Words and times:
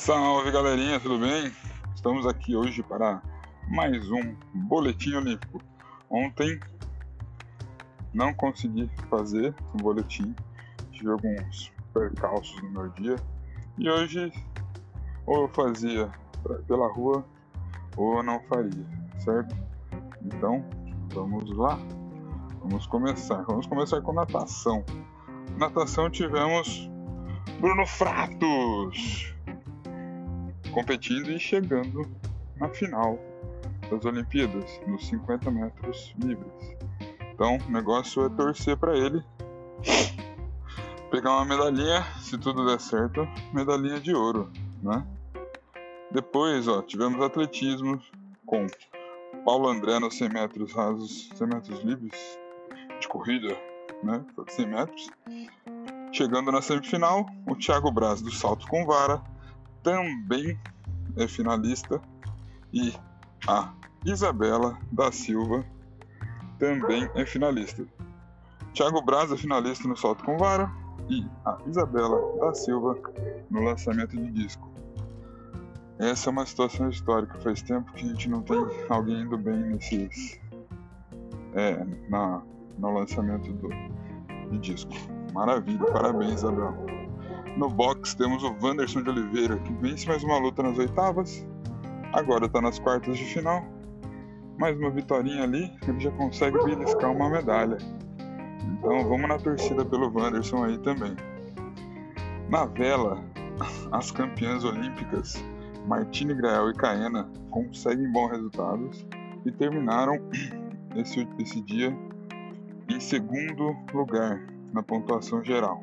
Salve 0.00 0.50
galerinha, 0.50 0.98
tudo 0.98 1.18
bem? 1.18 1.52
Estamos 1.94 2.26
aqui 2.26 2.56
hoje 2.56 2.82
para 2.82 3.20
mais 3.68 4.10
um 4.10 4.34
Boletim 4.54 5.12
Olímpico. 5.12 5.60
Ontem 6.08 6.58
não 8.14 8.32
consegui 8.32 8.90
fazer 9.10 9.54
um 9.74 9.76
boletim, 9.76 10.34
tive 10.90 11.10
alguns 11.10 11.70
percalços 11.92 12.62
no 12.62 12.70
meu 12.70 12.88
dia 12.88 13.16
e 13.76 13.90
hoje 13.90 14.32
ou 15.26 15.42
eu 15.42 15.48
fazia 15.48 16.10
pela 16.66 16.90
rua 16.90 17.22
ou 17.94 18.16
eu 18.16 18.22
não 18.22 18.40
faria, 18.44 18.86
certo? 19.18 19.54
Então 20.24 20.64
vamos 21.12 21.54
lá, 21.54 21.78
vamos 22.62 22.86
começar. 22.86 23.42
Vamos 23.42 23.66
começar 23.66 24.00
com 24.00 24.14
natação. 24.14 24.82
Natação 25.58 26.08
tivemos 26.08 26.90
Bruno 27.60 27.86
Fratos 27.86 29.34
competindo 30.70 31.30
e 31.30 31.38
chegando 31.38 32.08
na 32.56 32.68
final 32.68 33.18
das 33.90 34.04
Olimpíadas, 34.04 34.80
nos 34.86 35.06
50 35.08 35.50
metros 35.50 36.14
livres. 36.18 36.76
Então, 37.32 37.58
o 37.66 37.70
negócio 37.70 38.24
é 38.24 38.28
torcer 38.28 38.76
para 38.76 38.96
ele 38.96 39.22
pegar 41.10 41.32
uma 41.32 41.44
medalhinha, 41.44 42.04
se 42.20 42.38
tudo 42.38 42.66
der 42.66 42.80
certo, 42.80 43.26
medalhinha 43.52 44.00
de 44.00 44.14
ouro, 44.14 44.50
né? 44.82 45.04
Depois, 46.12 46.68
ó, 46.68 46.82
tivemos 46.82 47.20
atletismo 47.20 48.00
com 48.46 48.66
Paulo 49.44 49.68
André 49.68 49.98
nos 49.98 50.16
100 50.16 50.28
metros 50.28 50.72
rasos, 50.72 51.30
100 51.34 51.46
metros 51.46 51.82
livres 51.82 52.38
de 53.00 53.08
corrida, 53.08 53.56
né? 54.02 54.24
100 54.48 54.66
metros. 54.66 55.08
Chegando 56.12 56.52
na 56.52 56.60
semifinal, 56.60 57.26
o 57.46 57.56
Thiago 57.56 57.90
Braz 57.90 58.20
do 58.20 58.30
salto 58.30 58.66
com 58.66 58.84
vara 58.84 59.22
também 59.82 60.58
é 61.16 61.26
finalista 61.26 62.00
e 62.72 62.94
a 63.46 63.72
Isabela 64.04 64.78
da 64.92 65.10
Silva 65.10 65.64
também 66.58 67.08
é 67.14 67.24
finalista. 67.24 67.86
Thiago 68.74 69.02
Braz 69.02 69.32
é 69.32 69.36
finalista 69.36 69.88
no 69.88 69.96
salto 69.96 70.24
com 70.24 70.36
vara 70.38 70.70
e 71.08 71.26
a 71.44 71.58
Isabela 71.66 72.20
da 72.38 72.54
Silva 72.54 72.96
no 73.50 73.62
lançamento 73.62 74.16
de 74.16 74.30
disco. 74.30 74.70
Essa 75.98 76.30
é 76.30 76.32
uma 76.32 76.46
situação 76.46 76.88
histórica. 76.88 77.38
Faz 77.40 77.60
tempo 77.62 77.92
que 77.92 78.04
a 78.04 78.08
gente 78.08 78.28
não 78.28 78.40
tem 78.42 78.58
alguém 78.88 79.22
indo 79.22 79.36
bem 79.36 79.58
nesses. 79.58 80.40
É, 81.54 81.84
na, 82.08 82.40
no 82.78 82.94
lançamento 82.94 83.52
do, 83.52 83.68
de 84.50 84.58
disco. 84.58 84.92
Maravilha, 85.34 85.84
parabéns, 85.92 86.34
Isabela. 86.34 86.99
No 87.56 87.68
box 87.68 88.14
temos 88.14 88.42
o 88.42 88.56
Wanderson 88.62 89.02
de 89.02 89.10
Oliveira, 89.10 89.56
que 89.58 89.72
vence 89.74 90.06
mais 90.06 90.22
uma 90.22 90.38
luta 90.38 90.62
nas 90.62 90.78
oitavas. 90.78 91.46
Agora 92.12 92.46
está 92.46 92.60
nas 92.60 92.78
quartas 92.78 93.16
de 93.18 93.24
final. 93.24 93.64
Mais 94.58 94.78
uma 94.78 94.90
vitória 94.90 95.42
ali, 95.42 95.72
ele 95.86 96.00
já 96.00 96.10
consegue 96.12 96.62
beliscar 96.64 97.10
uma 97.10 97.30
medalha. 97.30 97.78
Então 98.78 99.08
vamos 99.08 99.28
na 99.28 99.38
torcida 99.38 99.84
pelo 99.84 100.12
Wanderson 100.12 100.64
aí 100.64 100.78
também. 100.78 101.16
Na 102.48 102.66
vela, 102.66 103.22
as 103.92 104.10
campeãs 104.10 104.64
olímpicas 104.64 105.42
Martine 105.86 106.34
Grael 106.34 106.70
e 106.70 106.74
Caena 106.74 107.28
conseguem 107.50 108.10
bons 108.12 108.30
resultados 108.30 109.06
e 109.44 109.52
terminaram 109.52 110.18
esse, 110.96 111.26
esse 111.38 111.60
dia 111.62 111.96
em 112.88 113.00
segundo 113.00 113.76
lugar 113.92 114.40
na 114.72 114.82
pontuação 114.82 115.42
geral. 115.44 115.82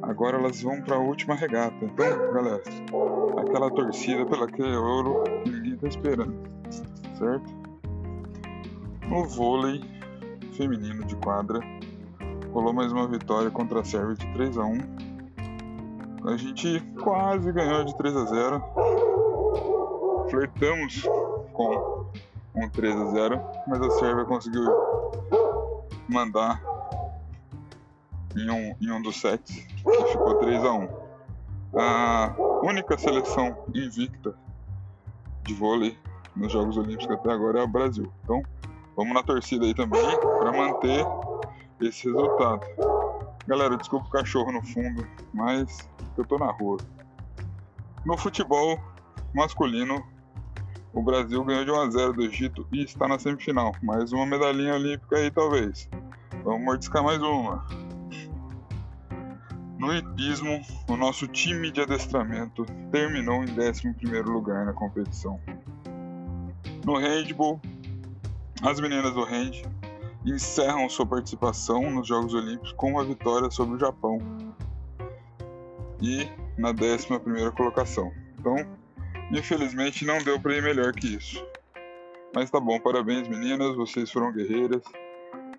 Agora 0.00 0.38
elas 0.38 0.62
vão 0.62 0.80
para 0.80 0.96
a 0.96 0.98
última 0.98 1.34
regata. 1.34 1.76
Então, 1.84 2.32
galera, 2.32 2.62
aquela 3.38 3.70
torcida 3.70 4.24
pelo 4.26 4.44
aquele 4.44 4.76
ouro 4.76 5.24
que 5.44 5.50
ninguém 5.50 5.76
tá 5.76 5.88
esperando, 5.88 6.34
certo? 7.18 7.62
No 9.08 9.28
vôlei 9.28 9.82
feminino 10.56 11.04
de 11.04 11.16
quadra, 11.16 11.60
rolou 12.52 12.72
mais 12.72 12.92
uma 12.92 13.06
vitória 13.06 13.50
contra 13.50 13.80
a 13.80 13.84
Sérvia 13.84 14.14
de 14.14 14.26
3 14.32 14.58
a 14.58 14.64
1. 14.64 14.78
A 16.24 16.36
gente 16.36 16.80
quase 17.02 17.52
ganhou 17.52 17.84
de 17.84 17.96
3 17.96 18.16
a 18.16 18.24
0. 18.24 18.64
Flertamos 20.30 21.02
com 21.52 22.06
um 22.54 22.68
3 22.68 22.96
a 22.96 23.04
0, 23.06 23.40
mas 23.66 23.80
a 23.82 23.90
Sérvia 23.90 24.24
conseguiu 24.24 24.64
mandar 26.08 26.71
em 28.36 28.50
um, 28.50 28.76
em 28.80 28.90
um 28.90 29.02
dos 29.02 29.20
sets, 29.20 29.54
que 29.54 30.04
ficou 30.12 30.36
3 30.36 30.64
a 30.64 30.72
1 30.72 30.88
A 31.78 32.34
única 32.62 32.96
seleção 32.98 33.64
invicta 33.74 34.34
de 35.42 35.54
vôlei 35.54 35.98
nos 36.34 36.52
Jogos 36.52 36.76
Olímpicos 36.76 37.10
até 37.10 37.30
agora 37.30 37.60
é 37.60 37.62
o 37.62 37.68
Brasil. 37.68 38.12
Então, 38.24 38.42
vamos 38.96 39.14
na 39.14 39.22
torcida 39.22 39.64
aí 39.64 39.74
também 39.74 40.00
para 40.20 40.52
manter 40.52 41.04
esse 41.80 42.06
resultado. 42.06 42.66
Galera, 43.46 43.76
desculpa 43.76 44.06
o 44.06 44.10
cachorro 44.10 44.52
no 44.52 44.62
fundo, 44.62 45.06
mas 45.34 45.88
eu 46.16 46.24
tô 46.24 46.38
na 46.38 46.50
rua. 46.52 46.78
No 48.04 48.16
futebol 48.16 48.78
masculino, 49.34 50.04
o 50.92 51.02
Brasil 51.02 51.42
ganhou 51.44 51.64
de 51.64 51.70
1 51.70 51.80
a 51.80 51.90
0 51.90 52.12
do 52.12 52.22
Egito 52.22 52.66
e 52.72 52.82
está 52.84 53.08
na 53.08 53.18
semifinal. 53.18 53.72
Mais 53.82 54.12
uma 54.12 54.26
medalhinha 54.26 54.74
olímpica 54.74 55.16
aí, 55.16 55.30
talvez. 55.30 55.88
Vamos 56.44 56.62
mordiscar 56.62 57.02
mais 57.02 57.20
uma. 57.20 57.64
No 59.82 59.92
hipismo, 59.92 60.64
o 60.88 60.96
nosso 60.96 61.26
time 61.26 61.72
de 61.72 61.80
adestramento 61.80 62.64
terminou 62.92 63.42
em 63.42 63.48
11 63.50 63.92
lugar 64.22 64.64
na 64.64 64.72
competição. 64.72 65.40
No 66.86 66.98
handball, 66.98 67.60
as 68.62 68.78
meninas 68.78 69.12
do 69.12 69.24
hand 69.24 69.62
encerram 70.24 70.88
sua 70.88 71.04
participação 71.04 71.90
nos 71.90 72.06
Jogos 72.06 72.32
Olímpicos 72.32 72.72
com 72.74 72.92
uma 72.92 73.04
vitória 73.04 73.50
sobre 73.50 73.74
o 73.74 73.78
Japão 73.80 74.18
e 76.00 76.28
na 76.56 76.68
11 76.68 77.50
colocação. 77.56 78.12
Então, 78.38 78.54
infelizmente 79.32 80.04
não 80.04 80.18
deu 80.18 80.38
para 80.38 80.56
ir 80.56 80.62
melhor 80.62 80.92
que 80.92 81.16
isso. 81.16 81.44
Mas 82.32 82.52
tá 82.52 82.60
bom, 82.60 82.78
parabéns 82.78 83.26
meninas, 83.26 83.74
vocês 83.74 84.12
foram 84.12 84.32
guerreiras. 84.32 84.84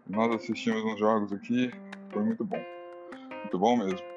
Nós 0.09 0.33
assistimos 0.33 0.81
uns 0.85 0.97
jogos 0.97 1.33
aqui, 1.33 1.69
foi 2.13 2.23
muito 2.23 2.45
bom. 2.45 2.63
Muito 3.41 3.59
bom 3.59 3.75
mesmo. 3.75 4.12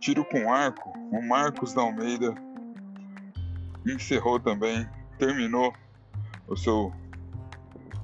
Tiro 0.00 0.24
com 0.24 0.50
arco, 0.50 0.90
o 1.12 1.22
Marcos 1.22 1.74
da 1.74 1.82
Almeida 1.82 2.34
encerrou 3.86 4.40
também, 4.40 4.88
terminou 5.18 5.74
o 6.48 6.56
seu 6.56 6.90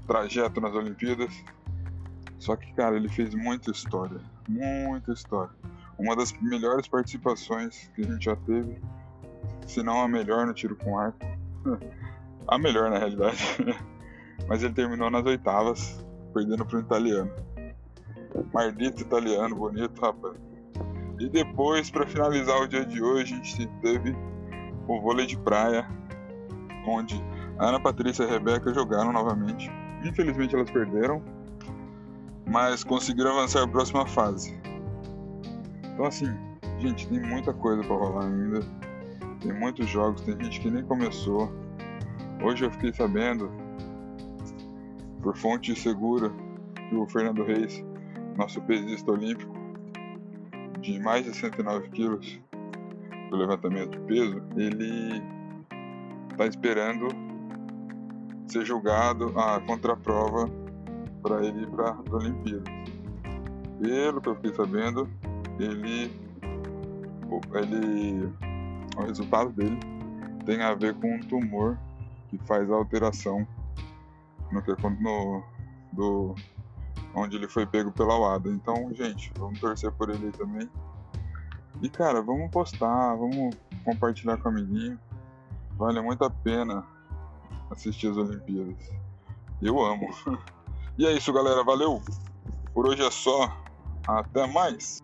trajeto 0.06 0.60
nas 0.60 0.74
Olimpíadas. 0.74 1.32
Só 2.38 2.54
que, 2.54 2.70
cara, 2.74 2.96
ele 2.96 3.08
fez 3.08 3.34
muita 3.34 3.70
história, 3.70 4.20
muita 4.46 5.12
história. 5.12 5.54
Uma 5.98 6.14
das 6.14 6.32
melhores 6.42 6.86
participações 6.86 7.90
que 7.94 8.02
a 8.02 8.04
gente 8.04 8.26
já 8.26 8.36
teve, 8.36 8.78
se 9.66 9.82
não 9.82 10.02
a 10.02 10.06
melhor 10.06 10.46
no 10.46 10.52
tiro 10.52 10.76
com 10.76 10.98
arco. 10.98 11.26
a 12.46 12.58
melhor, 12.58 12.90
na 12.90 12.98
realidade. 12.98 13.42
Mas 14.46 14.62
ele 14.62 14.74
terminou 14.74 15.10
nas 15.10 15.24
oitavas, 15.24 16.04
perdendo 16.34 16.66
para 16.66 16.76
o 16.76 16.80
italiano. 16.80 17.32
Mardito 18.52 19.00
italiano, 19.00 19.56
bonito, 19.56 19.98
rapaz. 19.98 20.36
E 21.18 21.28
depois, 21.28 21.90
para 21.90 22.06
finalizar 22.06 22.60
o 22.60 22.68
dia 22.68 22.84
de 22.84 23.02
hoje, 23.02 23.34
a 23.34 23.36
gente 23.36 23.66
teve 23.80 24.14
o 24.86 25.00
vôlei 25.00 25.26
de 25.26 25.38
praia, 25.38 25.88
onde 26.86 27.22
a 27.58 27.68
Ana 27.68 27.80
Patrícia 27.80 28.24
e 28.24 28.26
a 28.26 28.30
Rebeca 28.32 28.72
jogaram 28.72 29.12
novamente. 29.12 29.70
Infelizmente 30.04 30.54
elas 30.54 30.70
perderam, 30.70 31.22
mas 32.46 32.84
conseguiram 32.84 33.32
avançar 33.32 33.62
a 33.62 33.68
próxima 33.68 34.06
fase. 34.06 34.60
Então 35.84 36.04
assim, 36.04 36.28
gente, 36.78 37.08
tem 37.08 37.20
muita 37.20 37.52
coisa 37.54 37.82
para 37.82 37.96
rolar 37.96 38.26
ainda. 38.26 38.60
Tem 39.40 39.52
muitos 39.52 39.88
jogos, 39.88 40.20
tem 40.20 40.38
gente 40.42 40.60
que 40.60 40.70
nem 40.70 40.84
começou. 40.84 41.50
Hoje 42.42 42.64
eu 42.64 42.70
fiquei 42.70 42.92
sabendo, 42.92 43.50
por 45.22 45.36
fonte 45.36 45.74
segura, 45.74 46.30
que 46.88 46.94
o 46.94 47.06
Fernando 47.06 47.42
Reis, 47.42 47.82
nosso 48.36 48.60
pesista 48.62 49.10
olímpico, 49.10 49.65
de 50.86 51.00
mais 51.00 51.24
de 51.24 51.34
109 51.34 51.88
quilos 51.88 52.40
do 53.30 53.36
levantamento 53.36 53.90
de 53.90 53.98
peso, 54.06 54.40
ele 54.56 55.20
está 56.30 56.46
esperando 56.46 57.08
ser 58.46 58.64
julgado 58.64 59.36
a 59.36 59.60
contraprova 59.62 60.48
para 61.22 61.44
ele 61.44 61.62
ir 61.62 61.70
para 61.70 61.90
as 61.90 62.12
Olimpíadas. 62.12 62.72
Pelo 63.82 64.20
que 64.20 64.28
eu 64.28 64.34
fiquei 64.36 64.54
sabendo, 64.54 65.10
ele, 65.58 66.12
ele, 67.54 68.32
o 68.96 69.02
resultado 69.02 69.50
dele 69.50 69.80
tem 70.44 70.62
a 70.62 70.72
ver 70.74 70.94
com 70.94 71.16
um 71.16 71.20
tumor 71.20 71.76
que 72.28 72.38
faz 72.46 72.70
a 72.70 72.76
alteração 72.76 73.46
no 74.52 74.62
que 74.62 74.70
no, 75.00 75.42
do 75.92 76.34
onde 77.16 77.36
ele 77.36 77.48
foi 77.48 77.66
pego 77.66 77.90
pela 77.90 78.18
UADA. 78.18 78.50
Então, 78.50 78.92
gente, 78.92 79.32
vamos 79.38 79.58
torcer 79.58 79.90
por 79.92 80.10
ele 80.10 80.30
também. 80.32 80.68
E 81.82 81.88
cara, 81.88 82.22
vamos 82.22 82.50
postar, 82.50 83.14
vamos 83.16 83.56
compartilhar 83.84 84.36
com 84.36 84.48
o 84.48 84.52
amiguinho. 84.52 84.98
Vale 85.76 86.00
muito 86.00 86.24
a 86.24 86.30
pena 86.30 86.84
assistir 87.70 88.10
as 88.10 88.16
Olimpíadas. 88.16 88.90
Eu 89.60 89.82
amo. 89.84 90.08
E 90.98 91.04
é 91.04 91.12
isso, 91.12 91.30
galera. 91.30 91.62
Valeu. 91.62 92.00
Por 92.72 92.88
hoje 92.88 93.02
é 93.02 93.10
só. 93.10 93.54
Até 94.08 94.46
mais. 94.46 95.02